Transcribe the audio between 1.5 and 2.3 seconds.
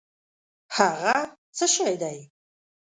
څه شی دی؟